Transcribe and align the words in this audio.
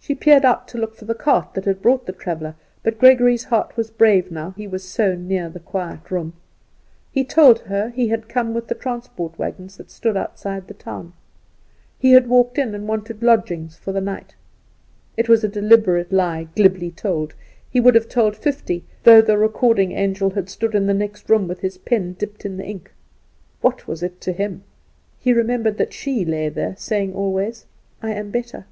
She 0.00 0.14
peered 0.16 0.44
out 0.44 0.66
to 0.68 0.78
look 0.78 0.96
for 0.96 1.04
the 1.04 1.14
cart 1.14 1.54
that 1.54 1.64
had 1.64 1.82
brought 1.82 2.06
the 2.06 2.12
traveller; 2.12 2.54
but 2.82 2.98
Gregory's 2.98 3.44
heart 3.44 3.76
was 3.76 3.90
brave 3.90 4.30
now 4.30 4.52
he 4.56 4.66
was 4.66 4.82
so 4.84 5.14
near 5.14 5.48
the 5.48 5.60
quiet 5.60 6.10
room. 6.12 6.32
He 7.12 7.24
told 7.24 7.60
her 7.60 7.90
he 7.90 8.08
had 8.08 8.28
come 8.28 8.54
with 8.54 8.66
the 8.66 8.74
transport 8.74 9.36
wagons 9.38 9.76
that 9.76 9.90
stood 9.90 10.16
outside 10.16 10.66
the 10.66 10.74
town. 10.74 11.12
He 11.98 12.12
had 12.12 12.28
walked 12.28 12.58
in, 12.58 12.72
and 12.74 12.88
wanted 12.88 13.22
lodgings 13.22 13.76
for 13.76 13.92
the 13.92 14.00
night. 14.00 14.34
It 15.16 15.28
was 15.28 15.42
a 15.44 15.48
deliberate 15.48 16.12
lie, 16.12 16.48
glibly 16.56 16.90
told; 16.90 17.34
he 17.70 17.80
would 17.80 17.94
have 17.94 18.08
told 18.08 18.36
fifty, 18.36 18.84
though 19.04 19.20
the 19.22 19.38
recording 19.38 19.92
angel 19.92 20.30
had 20.30 20.48
stood 20.48 20.74
in 20.74 20.86
the 20.86 20.94
next 20.94 21.28
room 21.28 21.46
with 21.46 21.60
his 21.60 21.78
pen 21.78 22.14
dipped 22.18 22.44
in 22.44 22.56
the 22.56 22.64
ink. 22.66 22.92
What 23.60 23.86
was 23.86 24.02
it 24.02 24.20
to 24.22 24.32
him? 24.32 24.64
He 25.20 25.32
remembered 25.32 25.78
that 25.78 25.92
she 25.92 26.24
lay 26.24 26.48
there 26.48 26.74
saying 26.76 27.14
always: 27.14 27.66
"I 28.02 28.10
am 28.12 28.30
better." 28.30 28.66